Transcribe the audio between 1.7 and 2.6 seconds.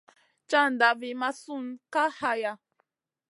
Kay haya.